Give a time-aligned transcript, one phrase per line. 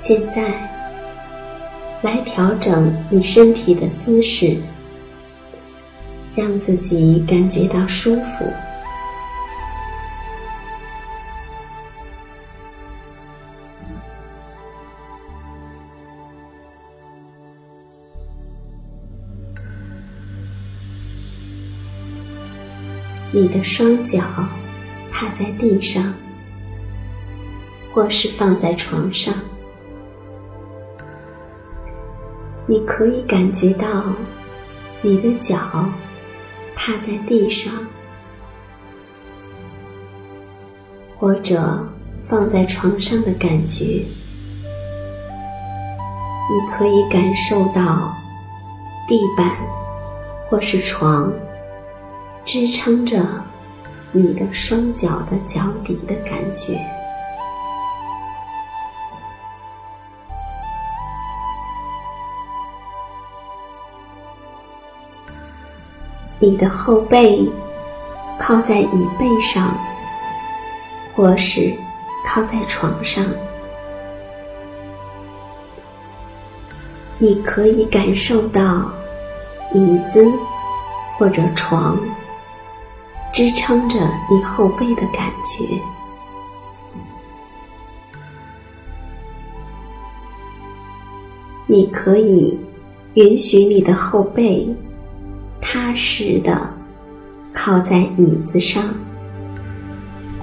[0.00, 0.50] 现在，
[2.02, 4.56] 来调整你身体的姿势，
[6.34, 8.50] 让自己感觉到舒服。
[23.32, 24.18] 你的双脚
[25.12, 26.12] 踏在地上，
[27.92, 29.32] 或是放在床上。
[32.70, 34.04] 你可以感觉到
[35.02, 35.58] 你的脚
[36.76, 37.74] 踏在地上，
[41.18, 41.84] 或者
[42.22, 44.04] 放在床上的感觉。
[46.46, 48.16] 你可以感受到
[49.08, 49.50] 地板
[50.48, 51.32] 或是床
[52.44, 53.20] 支撑着
[54.12, 56.80] 你的双脚的脚底的感觉。
[66.42, 67.46] 你的后背
[68.38, 69.76] 靠在椅背上，
[71.14, 71.70] 或是
[72.26, 73.22] 靠在床上，
[77.18, 78.90] 你可以感受到
[79.74, 80.24] 椅子
[81.18, 82.00] 或者床
[83.34, 83.98] 支撑着
[84.30, 85.78] 你后背的感觉。
[91.66, 92.58] 你可以
[93.12, 94.74] 允许你的后背。
[95.72, 96.68] 踏实的
[97.52, 98.82] 靠在椅子上，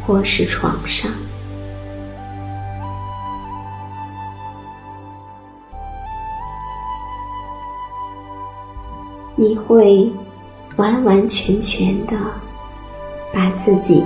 [0.00, 1.10] 或是床上。
[9.34, 10.08] 你会
[10.76, 12.16] 完完全全的
[13.34, 14.04] 把自己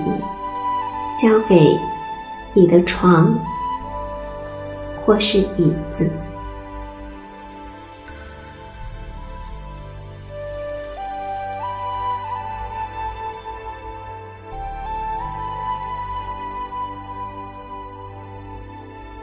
[1.22, 1.70] 交给
[2.54, 3.38] 你的床
[5.04, 6.10] 或是椅子，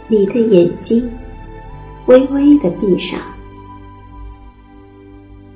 [0.07, 1.09] 你的眼睛
[2.06, 3.19] 微微的闭上。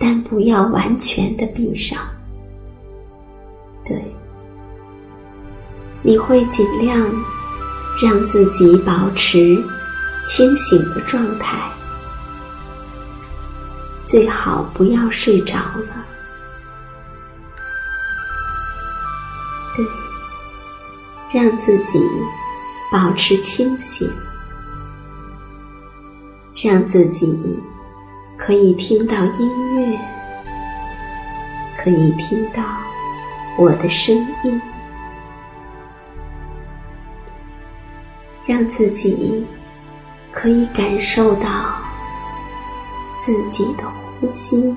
[0.03, 1.99] 但不要完全的闭上，
[3.85, 4.03] 对，
[6.01, 6.99] 你会尽量
[8.01, 9.63] 让自己保持
[10.27, 11.69] 清醒的状态，
[14.07, 16.05] 最好不要睡着了，
[19.77, 19.85] 对，
[21.31, 22.03] 让自己
[22.91, 24.11] 保持清醒，
[26.63, 27.59] 让自己
[28.37, 29.99] 可以听到音乐。
[31.83, 32.61] 可以听到
[33.57, 34.61] 我的声音，
[38.45, 39.43] 让自己
[40.31, 41.75] 可以感受到
[43.17, 43.83] 自己的
[44.19, 44.75] 呼吸。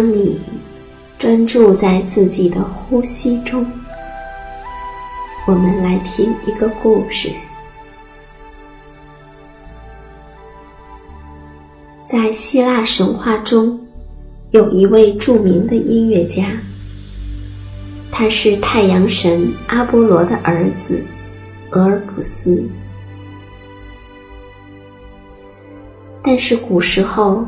[0.00, 0.40] 当你
[1.18, 3.70] 专注在自己的呼吸中，
[5.46, 7.30] 我们来听一个故事。
[12.06, 13.78] 在希腊神话中，
[14.52, 16.46] 有一位著名的音乐家，
[18.10, 21.04] 他是太阳神阿波罗的儿子
[21.72, 22.64] 俄尔普斯。
[26.22, 27.44] 但是古时候，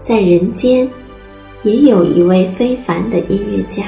[0.00, 0.88] 在人间。
[1.68, 3.84] 也有一位非凡的音乐家，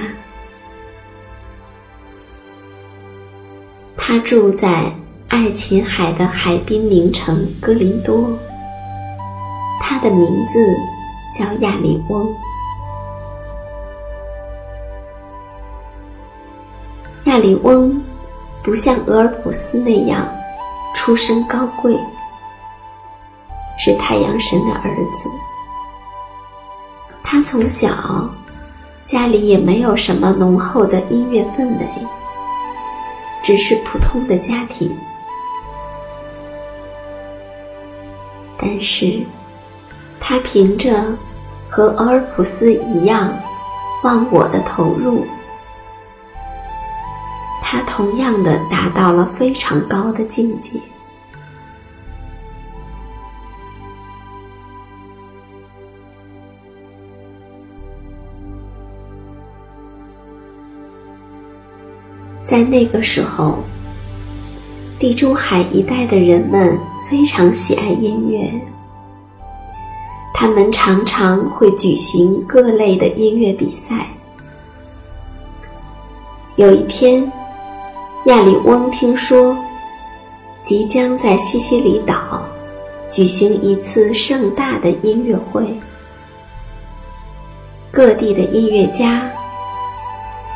[3.97, 4.93] 他住在
[5.29, 8.31] 爱琴海的海滨名城哥林多。
[9.81, 10.77] 他的名字
[11.35, 12.31] 叫亚里翁。
[17.25, 17.99] 亚里翁
[18.63, 20.29] 不像俄尔普斯那样
[20.95, 21.97] 出身高贵，
[23.79, 25.31] 是太阳神的儿子。
[27.31, 28.29] 他从小
[29.07, 31.87] 家里也没有什么浓厚的音乐氛围，
[33.41, 34.91] 只是普通的家庭。
[38.59, 39.25] 但是，
[40.19, 41.05] 他凭着
[41.69, 43.33] 和俄尔普斯一样
[44.03, 45.25] 忘我的投入，
[47.63, 50.81] 他同样的达到了非常高的境界。
[62.51, 63.63] 在那个时候，
[64.99, 66.77] 地中海一带的人们
[67.09, 68.51] 非常喜爱音乐，
[70.35, 74.05] 他们常常会举行各类的音乐比赛。
[76.57, 77.31] 有一天，
[78.25, 79.57] 亚里翁听说
[80.65, 82.43] 即将在西西里岛
[83.09, 85.65] 举行一次盛大的音乐会，
[87.93, 89.31] 各地的音乐家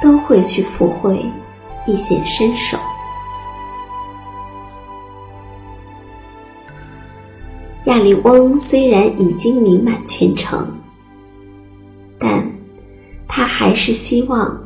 [0.03, 1.25] 都会去赴会。
[1.87, 2.79] 一显身手。
[7.87, 10.67] 亚里翁虽然已经名满全城，
[12.19, 12.51] 但
[13.29, 14.59] 他还是希望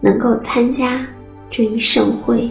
[0.00, 1.06] 能够参加
[1.48, 2.50] 这一盛会，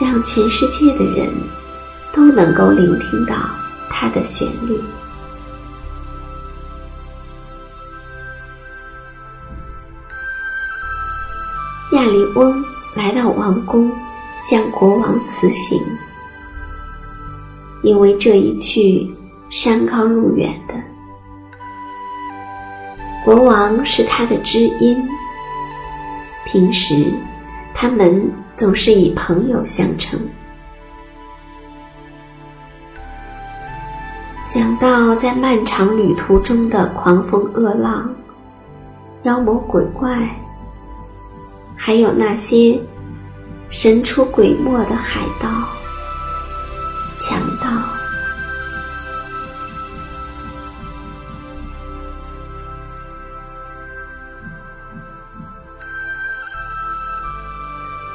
[0.00, 1.28] 让全世界的人
[2.14, 3.36] 都能够聆听到
[3.90, 4.80] 他的旋律。
[12.10, 12.64] 亚里翁
[12.96, 13.88] 来到王宫，
[14.36, 15.80] 向国王辞行。
[17.82, 19.08] 因为这一去
[19.48, 20.74] 山高路远的，
[23.24, 25.00] 国王是他的知音。
[26.44, 27.06] 平时
[27.72, 30.18] 他们总是以朋友相称。
[34.42, 38.12] 想到在漫长旅途中的狂风恶浪、
[39.22, 40.28] 妖魔鬼怪，
[41.82, 42.78] 还有那些
[43.70, 45.48] 神出鬼没的海盗、
[47.18, 47.70] 强盗，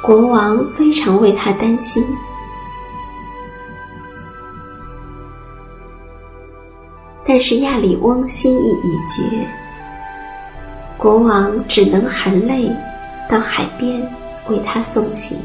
[0.00, 2.06] 国王非常为他担心。
[7.26, 9.44] 但是亚里翁心意已决，
[10.96, 12.70] 国王只能含泪
[13.28, 14.00] 到海边
[14.48, 15.38] 为他送行。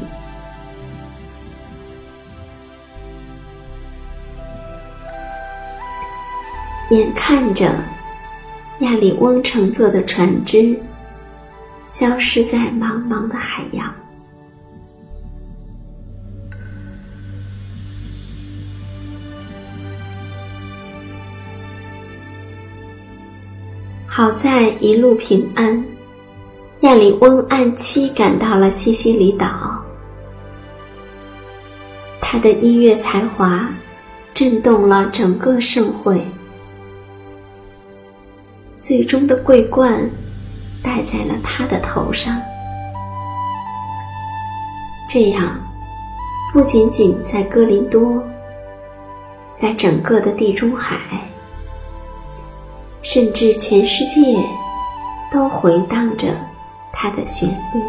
[6.90, 7.74] 眼看着
[8.80, 10.78] 亚里翁乘坐的船只
[11.88, 13.92] 消失在茫茫的海洋。
[24.14, 25.82] 好在一路平安，
[26.82, 29.80] 亚里翁按期赶到了西西里岛。
[32.20, 33.68] 他的音乐才华
[34.34, 36.20] 震动了整个盛会，
[38.78, 40.10] 最终的桂冠
[40.82, 42.36] 戴在了他的头上。
[45.08, 45.56] 这样，
[46.52, 48.20] 不仅仅在哥林多，
[49.54, 50.98] 在整个的地中海。
[53.02, 54.36] 甚至全世界
[55.30, 56.28] 都回荡着
[56.92, 57.82] 它的旋律。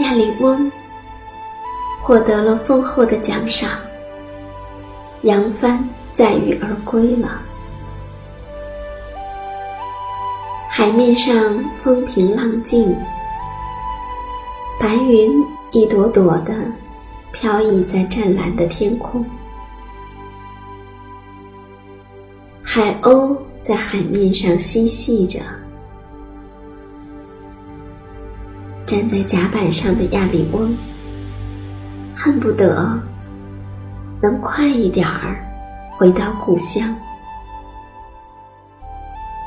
[0.00, 0.70] 亚里翁
[2.02, 3.70] 获得了丰厚的奖赏，
[5.22, 7.40] 扬帆载誉而归了。
[10.68, 12.96] 海面上风平浪静，
[14.80, 15.32] 白云。
[15.74, 16.52] 一朵朵的
[17.32, 19.24] 飘逸在湛蓝的天空，
[22.74, 25.38] 海鸥在海面上嬉戏着。
[28.86, 30.74] 站在甲板上的亚里翁，
[32.16, 32.98] 恨不得
[34.22, 35.36] 能快一点儿
[35.98, 36.96] 回到故乡。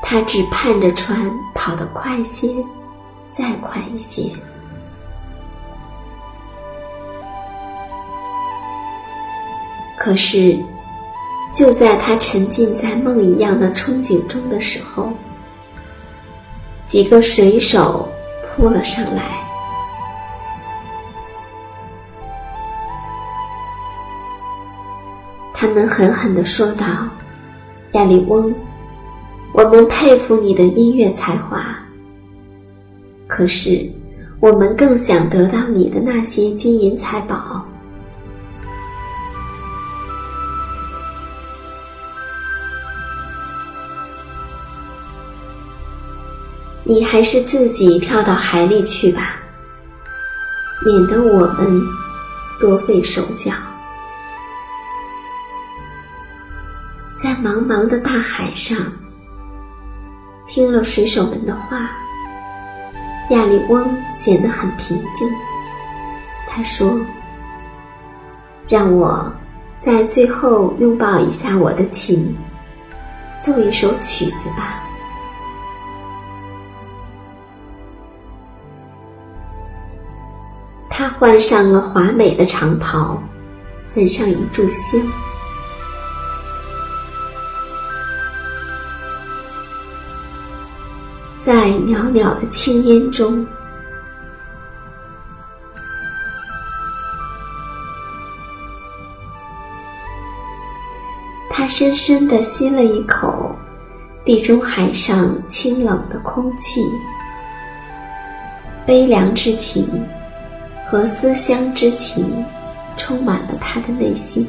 [0.04, 2.46] 他只盼着船跑得快些，
[3.32, 4.30] 再快一些。
[9.98, 10.56] 可是，
[11.56, 15.10] 就在他沉浸在梦一样的憧憬中的时候，
[16.84, 18.06] 几个水手
[18.44, 19.42] 扑了上来。
[25.54, 26.84] 他们狠狠地说道
[27.92, 28.54] ：“亚里翁，
[29.54, 31.64] 我们佩服你的音乐才华，
[33.26, 33.90] 可是
[34.40, 37.65] 我们更想得到你的那些金银财宝。”
[46.88, 49.40] 你还是自己跳到海里去吧，
[50.84, 51.82] 免得我们
[52.60, 53.50] 多费手脚。
[57.20, 58.78] 在茫茫的大海上，
[60.46, 61.90] 听了水手们的话，
[63.30, 65.28] 亚里翁显得很平静。
[66.48, 66.96] 他说
[68.70, 69.34] ：“让我
[69.80, 72.32] 在最后拥抱一下我的琴，
[73.42, 74.80] 奏一首曲子吧。”
[80.98, 83.22] 他换上了华美的长袍，
[83.86, 84.98] 焚上一炷香，
[91.38, 93.46] 在袅袅的青烟中，
[101.50, 103.54] 他深深地吸了一口
[104.24, 106.80] 地中海上清冷的空气，
[108.86, 109.86] 悲凉之情。
[110.88, 112.44] 和思乡之情
[112.96, 114.46] 充满了他的内心。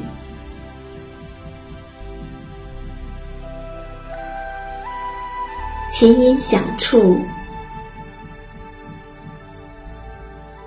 [5.89, 7.19] 琴音响处，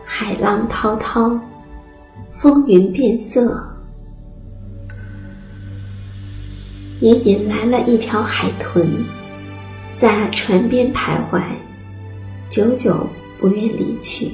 [0.05, 1.39] 海浪滔滔，
[2.33, 3.65] 风云变色，
[6.99, 8.89] 也引来了一条海豚，
[9.97, 11.41] 在船边徘徊，
[12.49, 13.09] 久久
[13.39, 14.33] 不愿离去。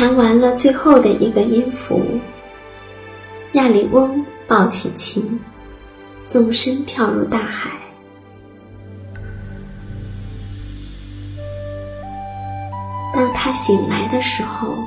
[0.00, 2.00] 弹完了最后的一个音符。
[3.52, 5.38] 亚里翁抱起琴
[6.24, 7.70] 纵身跳入大海。
[13.12, 14.78] 当他醒来的时候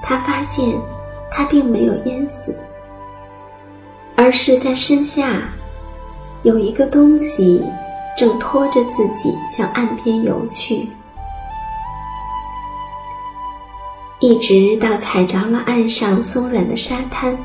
[0.00, 0.80] 他发现
[1.28, 2.54] 他并没有淹死
[4.14, 5.42] 而是在身下
[6.44, 7.64] 有一个东西
[8.16, 10.88] 正拖着自己向岸边游去。
[14.26, 17.36] 一直到踩着了岸上松软的沙滩，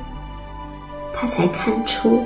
[1.13, 2.25] 他才看出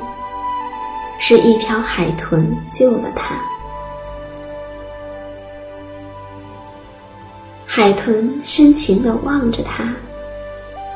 [1.20, 3.36] 是一条海豚救了他。
[7.66, 9.92] 海豚深情地望着他，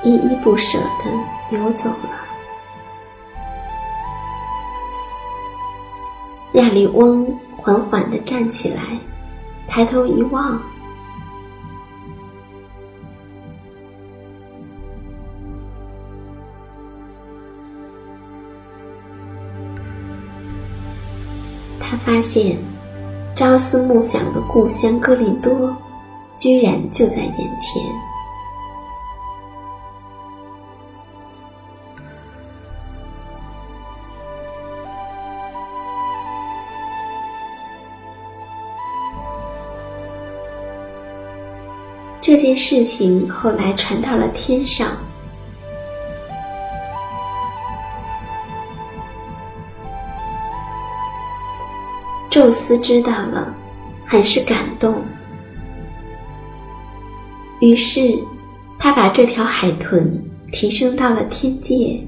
[0.03, 2.09] 依依不舍地游走了。
[6.53, 8.83] 亚里翁缓缓地站起来，
[9.67, 10.61] 抬头一望，
[21.89, 22.57] 他发现
[23.35, 25.75] 朝思暮想的故乡哥林多。
[26.37, 27.81] 居然就在眼前。
[42.21, 44.91] 这件事情后来传到了天上，
[52.47, 53.53] 宙斯知道了，
[54.05, 55.03] 很是感动。
[57.59, 58.17] 于是，
[58.79, 60.09] 他把这条海豚
[60.53, 62.01] 提升到了天界。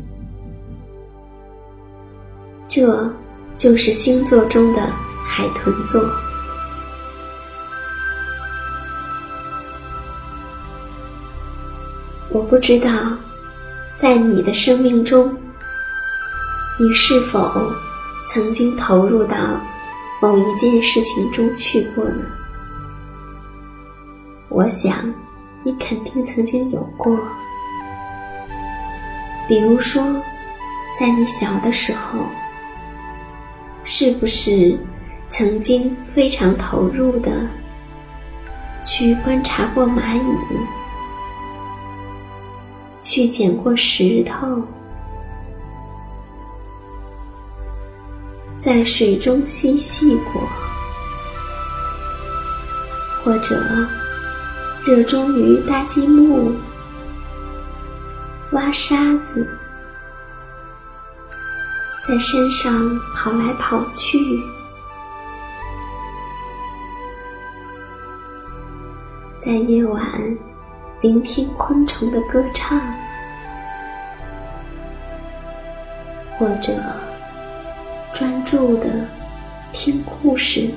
[2.69, 3.13] 这，
[3.57, 4.81] 就是星座中的
[5.27, 6.01] 海豚座。
[12.29, 12.89] 我不知道，
[13.97, 15.35] 在你的生命中，
[16.79, 17.69] 你是否
[18.29, 19.35] 曾经投入到
[20.19, 22.25] 某一件事情中去过呢？
[24.49, 25.13] 我想。
[25.61, 27.19] 你肯定曾经有过，
[29.45, 30.01] 比如说，
[30.97, 32.19] 在你小的时候，
[33.83, 34.79] 是不是
[35.27, 37.45] 曾经非常投入的
[38.85, 40.21] 去观察过蚂蚁，
[43.01, 44.63] 去捡过石头，
[48.59, 50.41] 在水中嬉戏过，
[53.23, 53.55] 或者？
[54.85, 56.51] 热衷于搭积木、
[58.53, 59.47] 挖沙子，
[62.07, 64.17] 在山上跑来跑去，
[69.37, 70.01] 在夜晚
[71.01, 72.81] 聆听昆虫的歌唱，
[76.39, 76.73] 或者
[78.49, 79.07] 住的
[79.71, 80.71] 听故事。